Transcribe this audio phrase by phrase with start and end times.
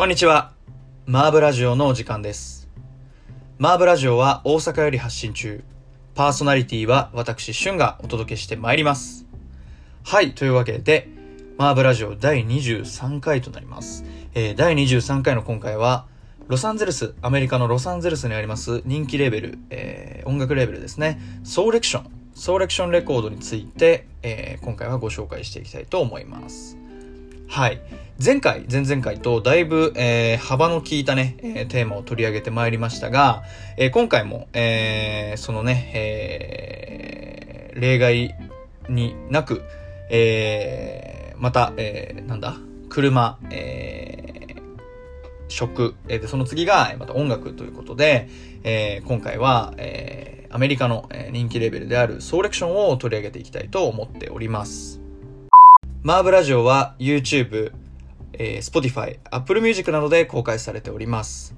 [0.00, 0.52] こんにちは。
[1.04, 2.70] マーブラジオのお時間です。
[3.58, 5.62] マーブラジオは大阪より発信中。
[6.14, 9.26] パーソナリティは私、シュンがお届けしてまいります。
[10.02, 11.10] はい、というわけで、
[11.58, 14.06] マーブラジオ第23回となります。
[14.32, 16.06] えー第23回の今回は、
[16.48, 26.78] ロサンゼルス、アメリカのロサンゼルスにあります人気レベル、えー音楽レベルですね、ソーレクション、ソーレクションレコードについて、えー今回はご紹介していきたいと思います。
[27.50, 27.80] はい。
[28.24, 33.42] 前回、前々回とだいぶ、えー幅の効いたね、えーテーマを取り上げてまいりましたが、
[33.76, 38.36] えー今回も、えーそのね、えー例外
[38.88, 39.62] になく、
[40.10, 42.56] えーまた、えーなんだ、
[42.88, 44.60] 車、えー
[45.48, 48.28] 食、えー、その次が、また音楽ということで、
[48.62, 54.99] えー今回は、えーアメリカの、人気レベルであるソーレクションを取り上げていきたいと思っております。
[56.02, 57.72] マーブラジオは YouTube、
[58.32, 61.54] えー Spotify、Apple Music などで公開されております。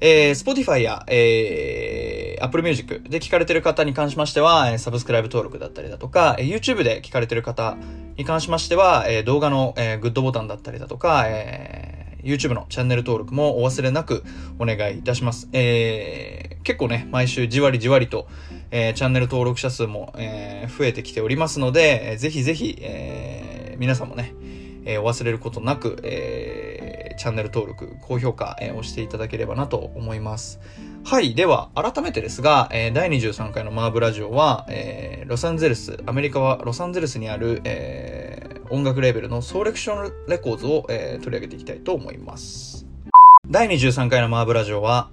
[0.00, 7.76] えー Spotify や、えー Apple Music で聞かれている方に関しましては、サブスクライブ登録だったりだとか、YouTube で聞かれている方
[8.16, 14.24] に関しましては、えー動画の、えーグッドボタンだったりだとか、えー YouTube のチャンネル登録もお忘れなく
[14.58, 15.48] お願いいたします。
[15.52, 18.26] えー結構ね、毎週じわりじわりと、
[18.72, 24.34] えーチャンネル登録者数も、えー増えてきておりますので、ぜひぜひ、えー皆さんもね、
[24.84, 30.60] えーお忘れることなく、えーチャンネル登録、高評価、えー押していただければなと思います。
[31.04, 31.34] はい。
[31.34, 42.86] では、改めてですが、えー第23回のマーブラジオは、えーロサンゼルス、アメリカはロサンゼルスにある、えー音楽レーベルのソーレクションレコーズを、えー取り上げていきたいと思います。
[43.46, 45.08] 第23回のマーブラジオは、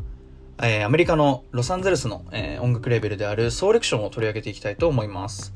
[0.61, 5.53] えーアメリカのロサンゼルスの、えー音楽レーベルであるソーレクションを取り上げていきたいと思います。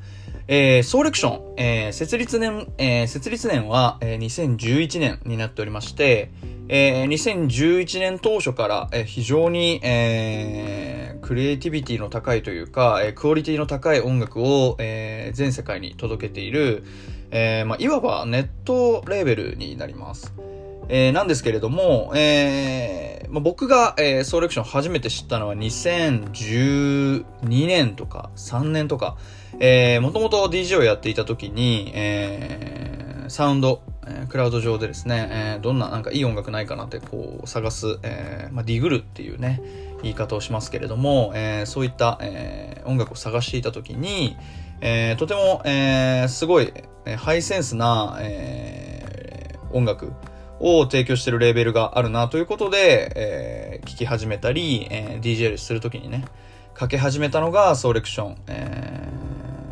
[0.51, 6.31] えーソーレクション、えー設立年、えー設立年は、えー2011年になっておりまして、
[6.69, 16.83] えー2011年当初から、えー非常に、えークリエイティビティの高いというか、えークオリティの高い音楽を、えー全世界に届けている、
[17.29, 20.33] えーまあ、いわばネットレーベルになります。
[20.87, 27.23] えーなんですけれども、えーまあ、僕が、えーソーレクション初めて知ったのは2012
[27.67, 29.15] 年とか3年とか、
[29.59, 39.61] えー、もともと DJ をやっていた時に、えーサウンド、えークラウド上でですね、えーどんななんかいい音楽ないかなってこう探す、えーまあ、ディグルっていうね、
[40.01, 44.35] 言い方をしますけれども、えーそういった、えー音楽を探していた時に、
[44.81, 46.73] えーとても、えーすごい、
[47.05, 50.11] えーハイセンスな、えー音楽
[50.59, 56.25] を提供してるレーベルがあるなということで、えー聞き始めたり、えー DJ するときにね、
[56.73, 59.18] かけ始めたのがソーレクション、えー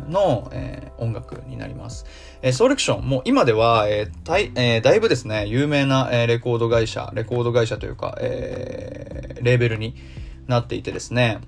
[0.08, 2.06] の、えー音楽になります。
[2.42, 9.94] えーソーレクション、もう今では、えーたいえーだいぶですね、有名な、えーレコード会社、レコード会社というか、えーレーベルに
[10.48, 11.38] なっていてですね、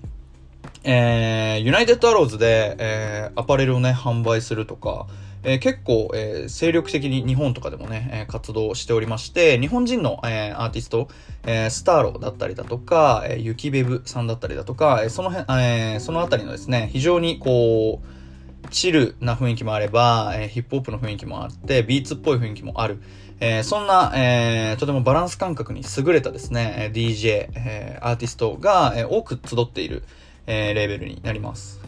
[0.84, 5.06] えーユナイテッドアローズで、えーアパレルをね、販売するとか、
[5.42, 11.08] えー結構、えー精力的に日本とかでもね、えー活動しておりまして、日本人の、えーアーティスト、
[11.44, 18.19] えースターロだったりだとか、えー、ユキベブさんだったりだとか、えーその辺、えーそのあたりのですね、非常にこう、
[18.70, 23.00] チルな雰囲気もあれば、えーヒップホップの雰囲気もあって、ビーツっぽい雰囲気もある。
[23.40, 30.02] えーそんな、えーとてもバランス感覚に優れたですね、DJ、えーアーティストが、えー多く集っている、
[30.46, 31.80] えーレーベルになります。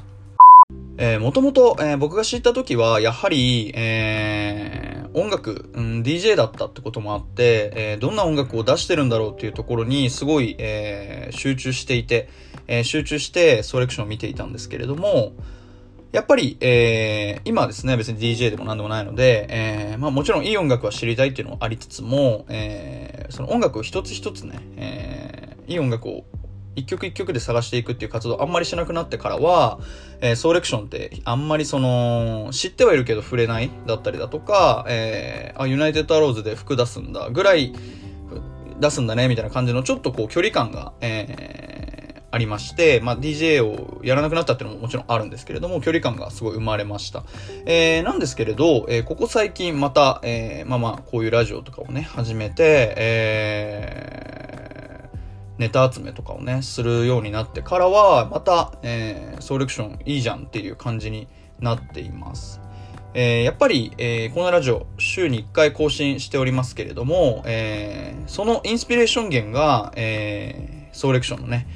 [0.98, 12.28] えー、もともと、えー僕が知った時は、やはり、えー音楽、うん、DJ だったってこともあって、えーどんな音楽を出してるんだろうっていうところにすごい、えー集中していて、
[12.66, 15.32] えー集中してソレクションを見ていたんですけれども、
[16.12, 26.24] やっぱり、えー今はですね、別に DJ でも何でもないので、えーまあもちろんいい音楽は知りたいっていうのはありつつも、えーその音楽を一つ一つね、えーいい音楽を
[26.74, 29.78] 一曲一曲で探していくっていう活動あんまりしなくなってからは、
[30.20, 37.72] えーソーレクションってあんまりその、知ってはいるけど触れないだったりだとか、えーあ、ユナイテッドアローズで服出すんだぐらい
[38.80, 41.71] 出すんだねみたいな感じのちょっとこう距離感が、えー
[42.32, 47.24] ありまして、まあ、DJ をやらなくなったっていうのももちろんあるんですけれども、距離感がすごい生まれました。
[47.66, 54.92] えーなんですけれど、えーここ最近また、えーまあまあ、こういうラジオとかをね、始めて、えー
[55.58, 61.28] ネタ集めとかをね、するようになってからは、また、えーソーレクションいいじゃんっていう感じに
[61.60, 62.62] なっています。
[63.12, 71.66] えーやっぱり、えーこのラジオ、週に1回更新しておりますけれども、えーそのインスピレーション源が、えーソーレクションのね、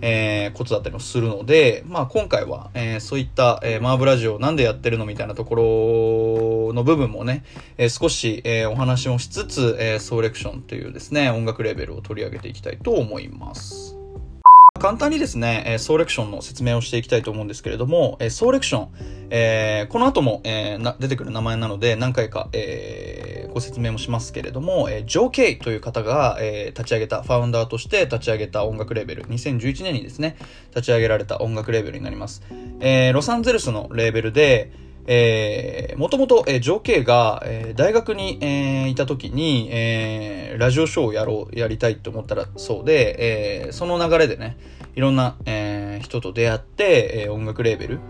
[0.00, 7.44] えーことだったりもするので、まあ今回は、えーそういった、えーマーブラジオなんでやってるのみたいなところの部分もね、
[7.78, 14.03] えー、少し、えー、お話もしつつ、えー、ソーレクションというですね、音楽レベルを取り上げていきたいと思います。
[14.84, 18.88] 簡単にですね、ソーレクションの説明をしていきたいと思うんですけれども、ソーレクション、
[19.30, 30.36] えー、この後も、えー、出てくる名前なので何回か、えー、ご説明もしますけれども、えー、ジョー・ケイという方が、えー、立ち上げた、ファウンダーとして立ち上げた音楽レベル、2011年にですね、
[30.68, 32.42] 立ち上げられた音楽レベルになります。
[32.80, 34.70] えー、ロサンゼルスのレーベルで、
[35.06, 44.56] えー、もともと、えー、ジョー・ケイが、えー、大学に、えー、いた時に、えー、ラジオショーをやろう、やりたいと思ったらそうで、えー、その流れでね、
[44.94, 48.00] いろんな、えー、人と出会って、えー、音楽レーベル、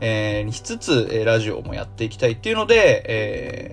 [0.00, 3.04] えー、にしつつ、えー、ラジオもやっていきたいっていうので、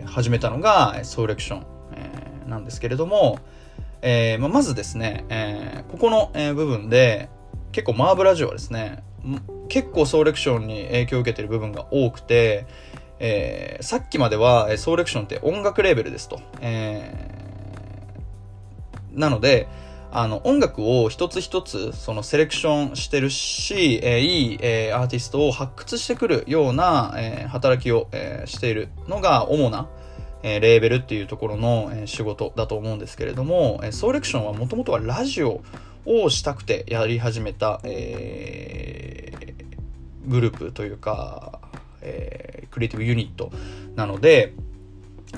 [0.01, 3.39] えー、始めたのが、ソーレクション、えー、なんですけれども、
[4.01, 7.29] えーまあ、まずですね、えー、ここの、えー、部分で、
[7.71, 9.03] 結構マーブラジオはですね、
[9.69, 12.65] 結構ソーレクションに影響を受けてる部分が多くて、
[13.19, 16.39] えー、さっきまではソーレクションって音楽レーベルですと。
[16.61, 19.67] えー、なので、
[20.11, 29.87] あの、音楽を一つ一つ、そのセレクションしてるし、えー、いい、えー、アーティストを発掘してくるような、えー、働きを、えー、しているのが主な、
[30.43, 35.61] えー、レーベルっていうところの、えー、仕事だと思うんですけれども、えー、ソーレクションはもともとはラジオ
[36.05, 41.59] をしたくてやり始めた、えー、グループというか、
[42.01, 43.51] えー、クリエイティブユニット
[43.95, 44.53] なので、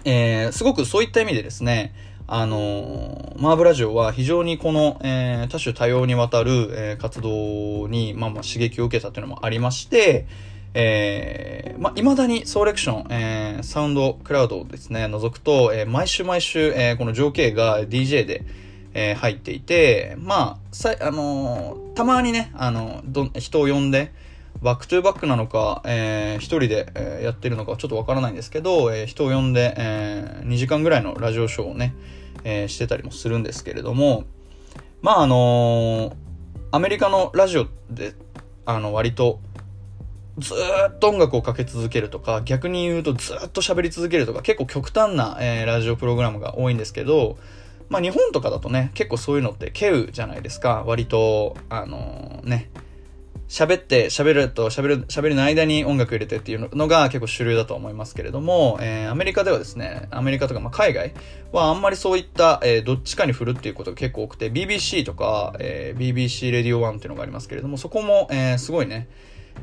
[0.06, 1.94] えー、すごくそういった意味でですね、
[2.32, 10.28] あのマーブラジオは非常にこの、えー、多種多様にわたる、えー、活動に、まあまあ刺激を受けたというのもありまして、
[10.76, 18.44] えー、まあ、未だに Soulection、えー、 SoundCloud をですね、覗くと、えー、毎週毎週、えー、この情景が DJ で、
[18.94, 24.12] えー、入っていて、まあ、さあのー、たまにね、あのど、人を呼んで、
[24.62, 31.96] back to back なのか、えー、一人で、えー、やってるのかちょっとわからないんですけど、えー、人を呼んで、えー、2時間ぐらいのラジオショーをね、
[32.44, 34.26] えー、してたりもするんですけれども、
[35.02, 36.14] まああのー、
[36.72, 38.16] アメリカのラジオで、
[38.66, 39.40] あの、割と、
[40.38, 40.54] ず
[40.90, 47.38] っと音楽をかけ続けるとか、逆に言うとずっと喋り続けるとか、結構極端な、えー、ラジオプログラムが多いんですけど、
[47.88, 50.84] まあ日本とかだとね、結構そういうのって稀有じゃないですか。
[50.86, 52.70] 割と、あのー、ね、
[53.50, 61.14] 喋って、喋ると、喋る、喋りの間に音楽入れてっていうのが結構主流だと思いますけれども、えー、アメリカではですね、アメリカとか、まあ、海外
[61.52, 69.10] はあんまりそういった、えー、どっちかに振るっていうことが結構多くて、BBC とか、えー、BBC レディオ1っていうのがありますけれども、そこも、えー、すごいね、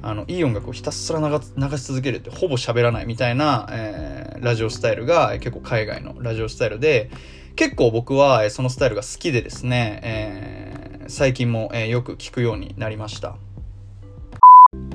[0.02, 7.08] あの、いい音楽をひたすら流し続けるって、ほぼ喋らないみたいな、えー、ラジオスタイルが結構海外のラジオスタイルで、
[7.54, 13.36] 結構僕はえそのスタイルが好きでですね、えー、最近も、えー、よく聞くようになりました。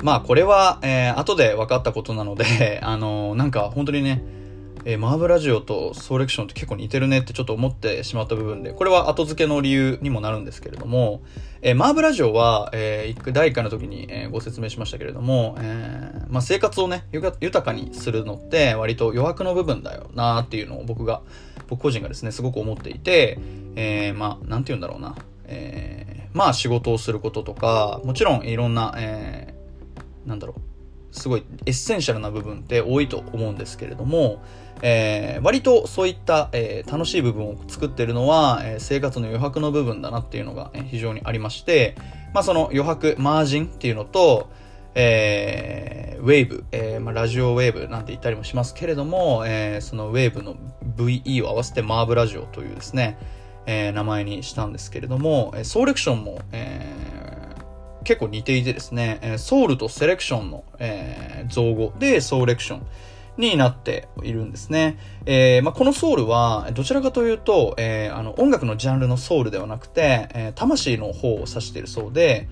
[0.04, 4.24] まあこれは、えー、後で分かったことなので、 あのー、なんか本当にね、
[4.84, 11.22] えー、マーブラジオとソーレクションって結構似てるねってちょっと思ってしまった部分で、これは後付けの理由にもなるんですけれども、
[11.62, 21.22] えー、マーブラジオは、えー、第1回の時に、えー、ご説明しましたけれども、えー、まあ生活をね、豊かにするのって割と余白の部分だよなーっていうのを僕が、
[21.68, 23.38] 僕個人がですね、すごく思っていて、
[23.76, 25.16] えー、まあ、なんて言うんだろうな、
[25.46, 29.61] えー、まあ仕事をすることとか、もちろんいろんな、えー、
[30.26, 30.62] なんだろう、
[31.12, 34.42] すごいエッセンシャルな部分って多いと思うんですけれども、
[34.82, 41.96] えー、割とそういった、えー、楽しい部分を作ってるのは、えー、生活の余白の部分だなっていうのが、え非常にありまして、
[42.34, 44.50] まあその余白、マージンっていうのと、
[44.96, 50.56] えー、ウェーブ、えーまあ、ラジオウェーブなんて言ったりもしますけれども、えー、そのウェーブの
[50.98, 53.18] VE を合わせてマーブラジオというですね、
[53.66, 57.21] えー、名前にしたんですけれども、ソーレクションも、えー
[58.04, 62.82] 結構似ていてですね、えソウルとセレクションの、え、造語でソーレクション
[63.38, 64.98] になっているんですね。
[65.26, 72.48] えーまあ、このソウルはどちらかというと、えー、あの音楽のジャンルのソウルではなくて、えー、魂の方を指しているそうで、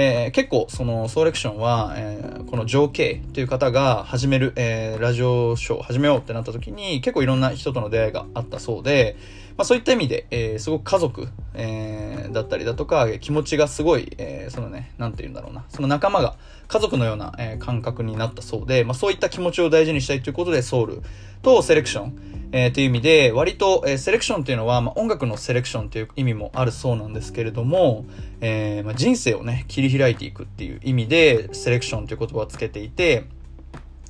[0.00, 9.16] えー、結構そのソーレクションは、えー、この情景という方が始める、えー、ラジオショーを始めようってなった時に結構いろんな人との出会いがあったそうで、
[9.56, 16.36] まあ、そういった意味で、えー、すごく家族、えー、だったりだとか、気持ちがすごい、えー、そのね、何て言うんだろうな、その仲間が
[16.68, 21.02] 家族のような、えー、感覚になったそうで、まあ、そういった気持ちを大事にしたいということで、ソウル
[21.42, 28.04] とセレクション、えー、という意味で、割と、えー、セレクションっていうのは、まあ、音楽のセレクションという意味もあるそうなんですけれども、
[28.40, 33.24] えーまあ、人生をね、切り開いていくっていう意味で、セレクションという言葉をつけていて、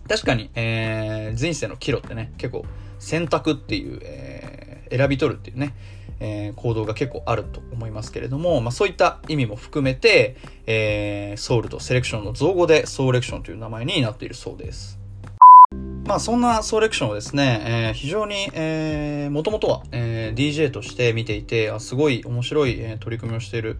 [0.08, 2.64] 確かに、えー、人生の岐路ってね、結構
[2.98, 4.58] 選択っていう、えー
[4.90, 5.74] 選び取るっていうね、
[6.20, 14.98] えー、行動が結構あると思いますけれども、まあ、そういった意味も含めて、えー、ソウルとセレクションの造語でソーレクションという名前になっているそうです。
[16.06, 23.78] まあそんなソーレクションをですね、えー、非常に、えー、もともとは、えー、DJ として見ていて、あすごい面白い、えー、取り組みをしている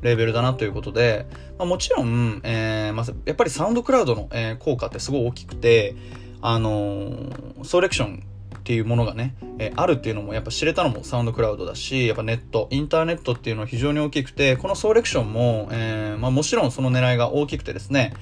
[0.00, 1.26] レベルだなということで、
[1.58, 5.96] まあ、もちろん、えーまあ、やっぱりサウンドクラウドの、えー、効果ってすごい大きくて、
[6.42, 8.22] あのー、ソーレクション
[8.64, 18.14] っていうものがね、え、あるっていうのもやっぱ知れたのもサウンドクラウドだし、やっぱネット、インターネットっていうのは非常に大きくて、このソーレクションも、えー、まあもちろんその狙いが大きくてですね、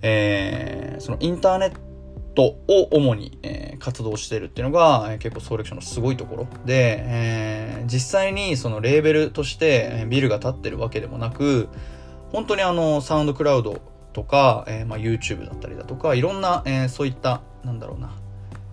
[0.00, 1.72] えー、そのインターネッ
[2.34, 6.48] トを主に、えー、活動しているっていうのが、えー、結構ソーレクションのすごいところ。
[6.64, 11.68] で、えー、実際にそのレーベルとしてビルが建ってるわけでもなく、
[12.32, 13.82] 本当にあのサウンドクラウド
[14.14, 18.16] とか、えーまあ、YouTube だったりだとか、いろんな、えー、そういった、なんだろうな、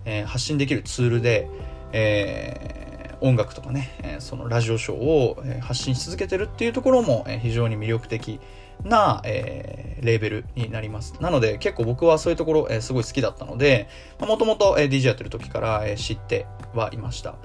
[0.04, 1.48] えー、発信できるツールで、
[1.92, 8.40] えー、音楽とかね、え、そのラジオショーを、発信し続けてるっていうところも、え、非常に魅力的
[8.84, 11.14] な、えー、レーベルになります。
[11.20, 17.36] なので結構僕はそういうところ、えー、すごい好きだったので、もともと DJ やってる時から、えー、知ってはいました。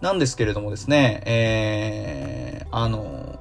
[0.00, 3.38] なんですけれどもですね、えー、あの、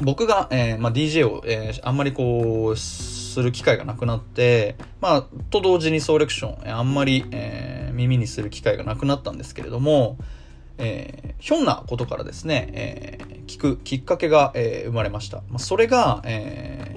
[0.00, 10.18] 僕が、えーまあ、DJ を、えー、あんまりこう、する機会がなくなって、まあ、と同時にソーレクション、あんまり、えー、耳にする機会がなくなったんですけれども、
[10.78, 15.42] え、ひょんなことからですね、え、聞くきっかけが、え、生まれました。
[15.48, 16.96] まあ、それが、え、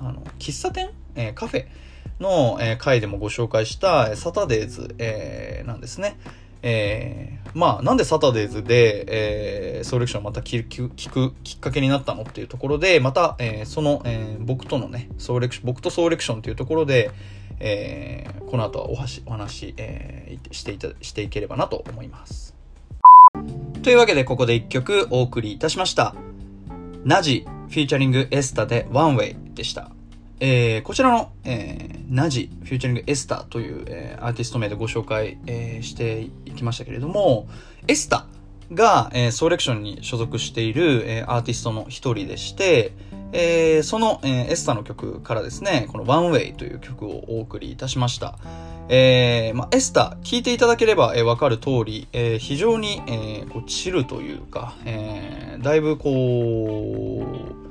[0.00, 1.66] あの喫茶店、え、カフェ
[2.20, 6.18] の、え、回でもご紹介したサタデーズ、え、なんですね。
[6.62, 17.10] えー、まあ、なんでサタデーズで、えー、ソーレクションまた聞く聞くきっかけになったのっていうところで、また、えー、その、えー、僕とのね、ソーレクション、僕とソーレクションっていうところで、
[17.60, 22.54] えー、この後はお話、お話、えー、していた、していければなと思います。
[23.82, 26.14] というわけでここで一曲お送りいたしました。
[27.04, 29.97] Naji featuring Esta で One Way でした。
[30.40, 37.48] えー、こちらの、えー、 Naji featuring Esta という、えー、アーティスト名でご紹介、えー、していきましたけれども、
[37.86, 38.26] Esta
[38.72, 42.92] が、えー、 Soulection に所属している、えー、アーティストの一人でして、
[43.32, 48.38] えー、その、えー、エスタの曲からですね、この One Way という曲をお送りいたしました。
[48.90, 57.67] えー、まあ、エスタ、聴いていただければ、えー、かる通り、えー、非常に、えー、こうチルというか、えー、だいぶこう、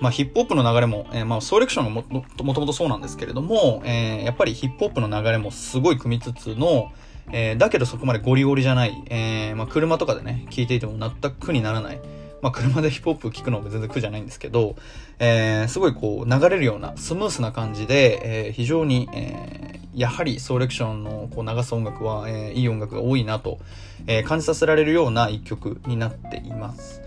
[0.00, 2.02] まあ、ヒップホップの流れも、えー、まあ、ソーレクションがも
[2.36, 6.92] ともとそうなんですけれども、えー、やっぱりヒップホップの流れもすごい組みつつの、
[7.32, 12.00] えー、だけどそこまでゴリゴリじゃない、えー、まあ、車とかでね、聴いていても全く苦にならない、
[12.42, 14.76] まあ、車でヒップホップ聴くのも全然苦じゃないんですけど、
[15.18, 23.58] えー、すごいこう、流れるような、スムースな感じで、えー、非常に、えー、やはりソーレクションのこう流す音楽は、えー、いい音楽が多いなと、
[24.06, 27.05] えー、感じさせられるような一曲になっています。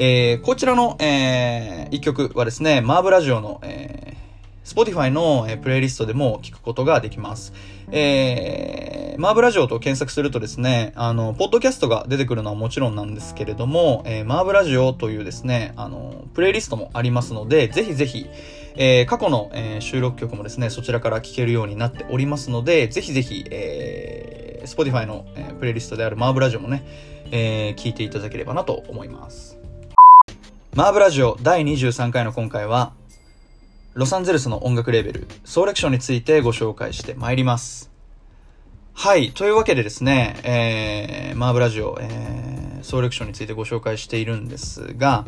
[0.00, 7.52] えー、こちらの、えー、一曲はですね、マーブラジオの、えー、Spotify の、えー、プレイリストでも聴くことができます。
[7.90, 18.28] えー、マーブラジオと検索するとですね、あの、ポッドキャストが出てくるのはもちろんなんですけれども、えー、マーブラジオというですね、あの、プレイリストもありますので、ぜひぜひ、
[18.76, 26.86] えー、過去の、えー、収録曲もですね、そちらから聴けるようになっておりますので、ぜひぜひ、えー、Spotify の、えー、プレイリストであるマーブラジオもね、
[27.32, 29.57] えー、聞いていただければなと思います。
[30.78, 32.92] マーブラジオ第23回の今回は、
[33.94, 37.90] ロサンゼルスの音楽レーベル、ソーレクションについてご紹介してまいります。
[38.94, 39.32] はい。
[39.32, 45.24] というわけでですね、えー、マーブラジオ、えー、ソーレクションについてご紹介しているんですが、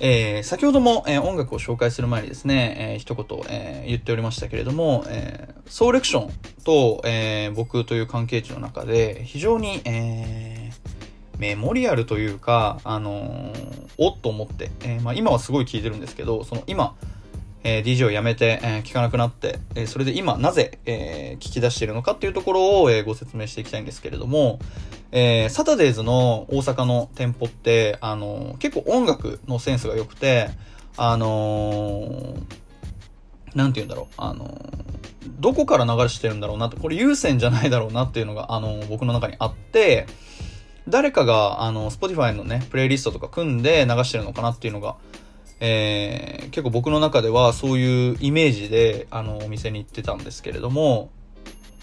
[0.00, 6.32] えー、先ほども、えー、音楽を紹介する前にですね、えー、一言、えー、言っておりましたけれども、えー、ソーレクション
[6.64, 10.49] と、えー、僕という関係値の中で非常に、えー、
[11.40, 16.94] メモリアルというか、あのー、おっと思って、えーまあ、今はすごい聞いてるんですけど、その今、
[17.64, 24.58] えー、DJ を辞めて、えー、聞かなくなって、えー、それで今なぜ、え、聞き出しているのかっていうところを、え、ご説明していきたいんですけれども、
[25.12, 30.50] え、サタデーズの大阪の店舗って、あの、結構音楽のセンスが良くて、
[30.98, 32.42] あのー、
[33.54, 34.60] なんて言うんだろう、あの、
[35.38, 40.06] どこから流してるんだろうなって、これ優先じゃないだろうなっていうのが、あの、僕の中にあって、
[40.88, 44.96] 誰かが、あの、Spotify のね、プレイリストとか組んで流してるのかなっていうのが、
[45.60, 51.10] えー、結構僕の中ではそういうイメージで、あの、お店に行ってたんですけれども、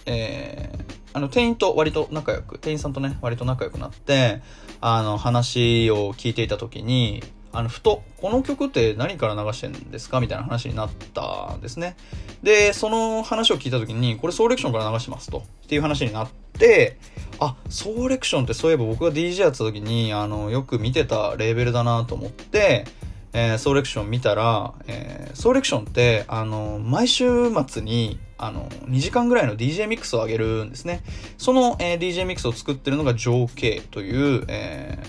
[0.06, 4.42] えー、あの、店員と割と仲良く、店員さんとね、割と仲良くなって、
[4.82, 7.24] あの、話を聞いていた時に、
[7.58, 11.98] あの、ふと、この曲って何から流してんですかみたいな話になったんですね。
[12.44, 15.40] で、その話を聞いた時に、これソーレクションから流してますと。
[15.40, 17.00] っていう話になって、
[17.40, 22.86] あ、ソーレクションってそういえば僕が DJ やってた時に、あの、よく見てたレーベルだなと思って、
[23.34, 31.02] えー、ソーレクション見たら、えー、ソーレクションって、あの、毎週末にあの、2時間ぐらいの DJ ミックスを上げるんですね。
[31.38, 35.00] その、えー、DJ ミックスを作ってるのが JOK という、え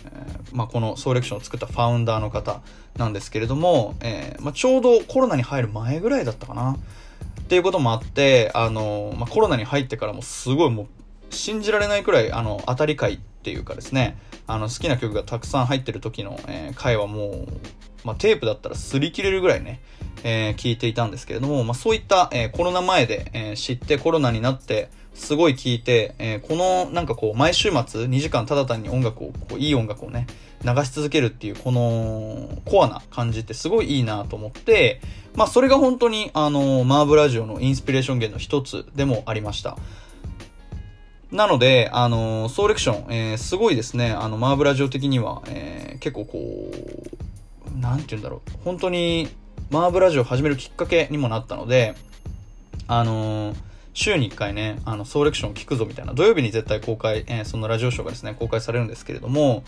[0.52, 2.60] ー、まあ、このソーレクションを作ったファウンダーの方
[2.96, 6.76] なんですけれども、えー、まあ、ちょうどコロナに入る前ぐらいだったかな。
[7.40, 10.86] っていうこともあって、あの、まあ、コロナに入ってからもすごいもう、
[11.30, 17.46] 信じられないくらい、あの、当たり会っていうかですね、あの、好きな曲がたくさん入ってる時の、えー、回はもう、
[18.04, 19.80] まあ、テープだったら擦り切れるぐらいね、
[20.22, 30.26] えー、聞いていたんですけれども、まあ、そういった、えー、コロナ前で、えー、知ってコロナになって、すごい聞いて、えー、このなんかこう、毎週末2時間ただ単に音楽を、こういい音楽をね、
[30.62, 35.00] 流し続けるっていう、この、コアな感じってすごいいいなと思って、
[35.34, 39.78] まあ、それが本当に、あの、マーブラジオのインスピレーション源の一つでもありました。
[41.30, 49.28] なので、あの、ソーレクション、えー、すごいですね、あの、マーブラジオ的には、えー、結構こう、なんて言うんだろう、本当に、
[49.70, 51.94] マーブラジオ始めるきっかけにもなったので、
[52.86, 53.56] あのー、
[53.92, 59.64] 週に1回ね、あの、ソーレクションを聞くぞみたいな、土曜日に絶対公開、えー、そのラジオショーがですね、公開されるんですけれども、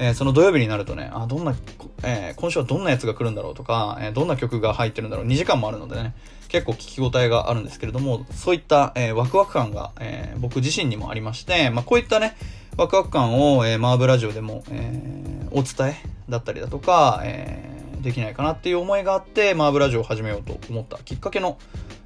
[0.00, 1.54] えー、その土曜日になるとね、あ、どんな、
[2.02, 6.14] えー、今週はどんなやつが来るんだろうとか、えー、どんな曲が入ってるんだろう、2時間もあるのでね、
[6.48, 12.36] 結構聞き応えがあるんですけれども、そういった、えー、ワクワク感が、えー、僕自身にもありまして、まあ、こういったね、
[12.76, 17.76] ワクワク感を、えー、マーブラジオでも、えー、お伝えだったりだとか、えー
[18.06, 21.58] できないかなっていう思いがあって、マーブラジオを始めようと思ったきっかけの、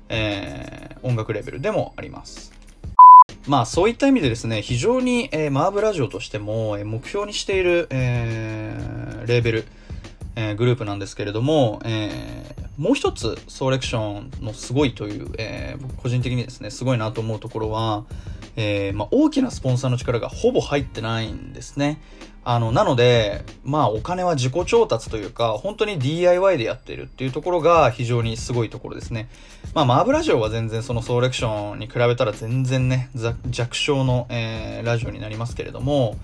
[0.09, 2.53] えー、音楽レベルでもあります。
[3.47, 9.65] まあそういった意味でですね、非常に、えー、マーブラジオとしても、えー、目標にしている、えー、レーベル、
[10.37, 18.07] えー、グループなんですけれども、えー、もう一つソレクションのすごいという、えー、僕個人的にですね、すごいなと思うところは、
[18.57, 22.01] えー、まあ、大きなスポンサーの力がほぼ入ってないんですね。
[22.43, 29.29] あの、なので、まあお金は自己調達というか、本当に DIY でやってるっていうところが非常にすごいところですね。
[29.75, 33.11] まあマーブラジオは全然そのソーレクションに比べたら全然ね、
[33.51, 36.17] 弱小の、えー、ラジオになりますけれども、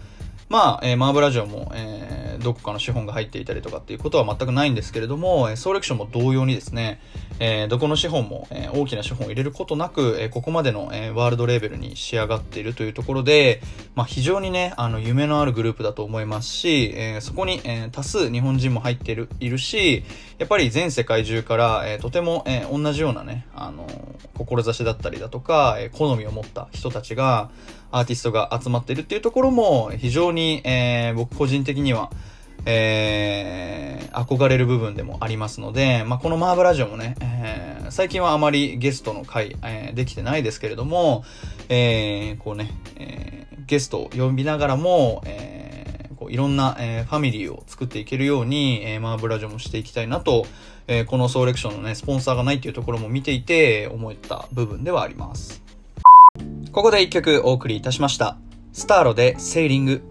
[0.49, 7.01] まあ、えー、マーブラジオも、えー、どこかの資本が入っていたりとかっていうことは全くないんですけれども、ソーレクションも同様にですね、
[7.41, 13.61] え、どこの資本も、え、大きな資本を入れることなく、え、ここまでの、え、ワールドレベルに仕上がっているというところで、
[13.97, 20.05] まあ、非常にね、あの、夢のあるグループだと思いますし、え、そこに、え、多数日本人も入っている、いるし、
[20.39, 23.89] やっぱり全世界中から、え、とても、え、同じようなね、あの、
[24.35, 27.51] 志だったりだとか、え、好みを持った人たちが、
[27.91, 32.11] アーティストが集まっているっていうところも、非常に、えー、僕個人的には、
[32.65, 41.25] えー、憧れる部分でもありますので、まあ、このマーブラジオもね、えー、最近はあまりゲストの回、えー、できてないですけれども、
[41.69, 50.45] えー、こうね、えー、ゲストを呼びながらも、えー、こういろんな、えー、ファミリーを作っていけるように、えー、マーブラジオもしていきたいなと、
[50.89, 55.66] えー、このソーレクションのね、スポンサーがないっていうところも見ていて思った部分ではあります。
[56.77, 58.37] ここで一曲お送りいたしました。
[58.75, 60.03] スターロでセーリング。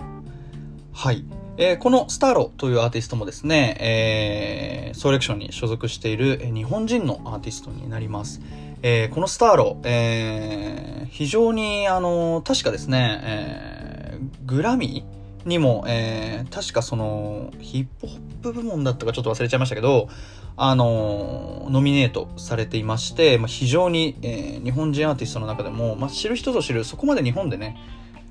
[0.93, 1.23] はい。
[1.57, 8.41] えー、このスターロというアーティストもですね、えー、ソーレクションに所属している日本人のアーティストになります。
[8.81, 20.09] えー、このスターロ、えー、非常に、あの、確かですね、えー、グラミーにも、えー、確かその、ヒップホップ部門だったかちょっと忘れちゃいましたけど、
[20.57, 27.77] あのノミネートされていまして、まあ、非常に、えー、日本人アーティストの中でも、まあ、知る人ぞ知る、そこまで日本でね、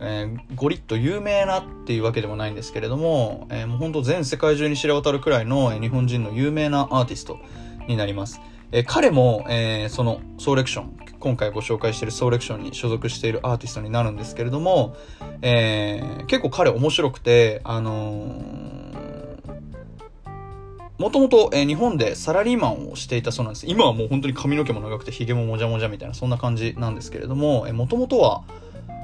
[0.01, 7.39] えー、ゴリッと有名なっていうわけでもないんですけれども、えー、もう本当全世界中に知れ渡るくらいの、えー、日本人の有名なアーティスト
[7.89, 8.41] になります。
[8.73, 14.97] えー、彼も、えー、そのソーレクション、今回ご紹介しているソーレクションに所属しているアーティストになるんですけれども、
[15.43, 18.84] えー、結構彼面白くて、あのー
[20.99, 23.67] もともと、日本でサラリーマンをしていたそうなんです。
[23.67, 28.45] 今はもう本当に髪の毛も長くて髭ももじゃもじゃみたいな、そんな感じなんですけれども、もともとは、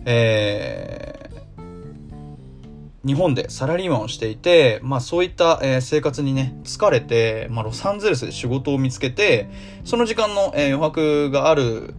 [0.05, 9.51] えー、日本でサラリーマンをしていて、まあそういった、え、生活にね、疲れて、まあロサンゼルスで仕事を見つけて、
[9.85, 11.95] その時間の、え、余白がある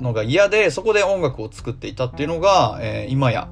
[0.00, 3.50] のが嫌で、そこで音楽を作っていたっていうのが、え、今や、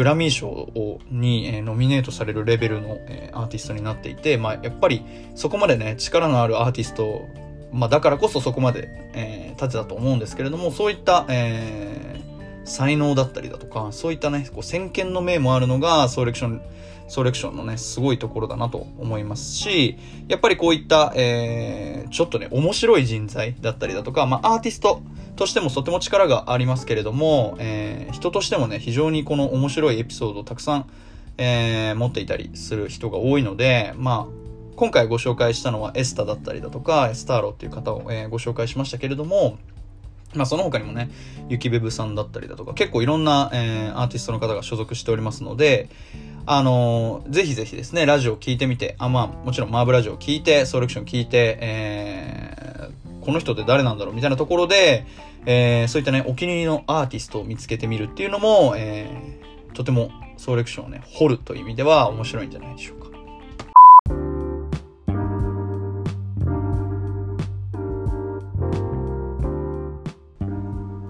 [0.00, 7.28] グラミー賞をに、えー、ノミネートされるレベルの、えー、アーティストになっていて、まあ、やっぱりそこまでね、力のあるアーティスト、
[7.70, 16.62] まあ、だからこそそこまで、えー、立てたと思うんですけれども、そういった、えー、才能だったりだとか、そういったね、こう先見の明もあるのが、ソーレクション、
[17.10, 25.02] ソレクションのね、すごいところだなと思いますし、やっぱりこういった、えー、ちょっとね、面白い人材だったりだとか、まあ、アーティスト
[25.34, 30.90] としてもとても力がありますけれども、えー、人としてもね、非常にこの面白いエピソードをたくさん、
[31.36, 39.58] えー、持っていたりする人が多いので、まあ、今回ご紹介したのはエスタだったりだとか、スターロっていう方を、えー、ご紹介しましたけれども、
[40.34, 41.10] まあその他にもね、
[41.48, 45.88] ゆきべぶさんだったりだとか、結構いろんな、えー、アーティストの方が所属しておりますので、
[46.46, 55.04] あのー、ぜひぜひですね、ラジオを聞いてみて、あ、まあもちろんマーブラジオを聞いて、ソーレクション聞いて、えー、この人って誰なんだろうみたいなところで、
[55.46, 63.09] えー、そういったね、お気に入りのアーティストを見つけてみるっていうのも、えー、とてもソーレクションをね、掘るという意味では面白いんじゃないでしょうか。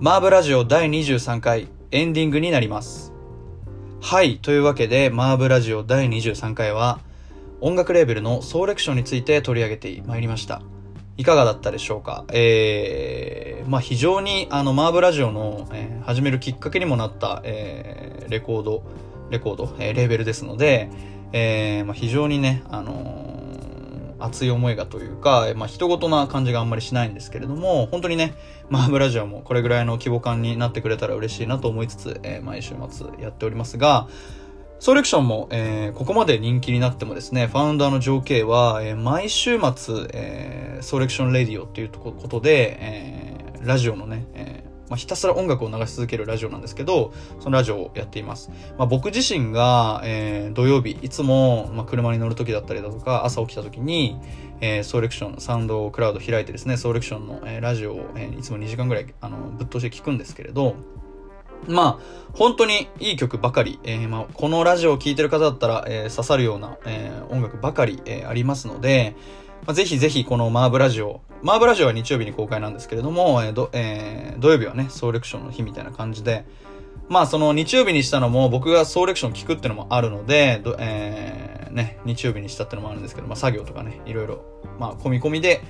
[0.02, 3.12] マーブラジオ第23回エンディングになります。
[4.00, 4.38] はい。
[4.38, 7.00] というわけで、マーブラジオ第23回は、
[7.60, 10.62] 音楽レーベルのソーレクションについて取り上げてまいりました。
[11.18, 12.24] いかがだったでしょうか？
[12.32, 18.82] えー、まあ非常にあの、マーブラジオの、えー、始めるきっかけにもなった、えー、レコード、
[19.28, 20.88] レコード、えー、レーベルですので、
[21.32, 23.39] えー、まあ非常にね、あの
[24.20, 28.34] 熱い思いがというか、まあ、人事な感じがあんまりしないんですけれども、本当にね、
[28.68, 34.08] マーブラジオもこれぐらいの規模感になってくれたら嬉しいなと思いつつ、えー、毎週末やっておりますが、
[34.78, 48.50] ソレクションも、えー、ここまで人気になってもですね、ファウンダーの情景は、えー、毎週末、えー、ソレクションレディオっていうことで、えー、ラジオのね、えーまあ、ひたすら音楽を流し続けるラジオなんですけど、そのラジオをやっています。
[48.76, 54.18] まあ、僕自身が、えー、土曜日、いつも、まあ、車に乗る時だったりだとか、朝起きた時に、
[54.60, 60.74] えー、ソーレクション、サウンドクラウド開いてですね、ソーレクションの、えー、ラジオを、えー、いつも2時間ぐらい、あの、ぶっ通して聞くんですけれど、
[61.68, 69.14] まあ、本当にいい曲ばかり、えー、まあ、このラジオを聴いてる方だったら、えー、刺さるような、えー、音楽ばかり、え、ありますので、
[69.66, 76.46] まあ、ぜひぜひこのマーブラジオ、マーブラジオは日曜日に公開なんですけれども、えーどえー、土曜日はね、ソーレクションの日みたいな感じで、
[77.08, 84.44] まあその日曜日にしたのも僕がソーレクション聞くってのもあるので、えー、ね、日曜日にしたってのもあるんですけど、まあ作業とかね、いろいろ、
[84.78, 85.60] まあ込み込みで、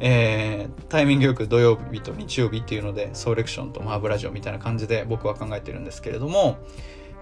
[0.00, 6.58] えー、タイミングよく土曜日と日曜日っていうので、ソーレクションとマーブラジオみたいな感じで僕は考えてるんですけれども、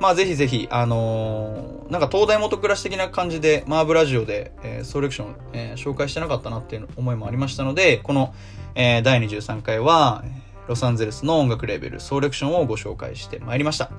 [0.01, 8.35] まあぜひぜひ、あのー、なんか東大元暮らし的な感じで、マーブラジオで、えー、ソレクション、えー、紹介してなかったなっていう思いもありましたので、この、
[8.75, 10.25] えー、第23回は、
[10.69, 13.91] ロサンゼルスの音楽レーベル、ソーレクションをご紹介してまいりました。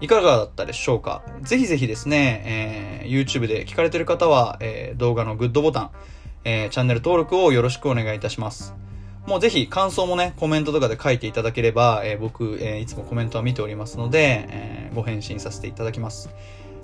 [0.00, 1.22] いかがだったでしょうか？
[1.42, 5.90] ぜひぜひですね、えー、YouTube で聞かれてる方は、えー、動画のグッドボタン、
[6.44, 8.74] えー、チャンネル登録をよろしくお願いいたします。
[9.26, 16.30] もうぜひ感想もね、コメントとかで書いていただければ、えー、僕、えー、いつもコメントは見ておりますので、えー、ご返信させていただきます。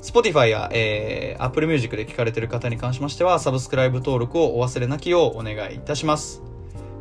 [0.03, 6.43] Spotify や、えー、Apple Music で聞かれている方に関しましては、サブスクライブ登録をお忘れなきようお願いいたします。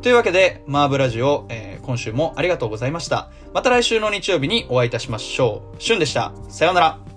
[0.04, 3.32] というわけで、マーブラジオ、えー、今週もありがとうございました。
[3.54, 5.82] また来週の日曜日にお会いいたしましょう。
[5.82, 6.34] しゅんでした。
[6.50, 7.11] さようなら。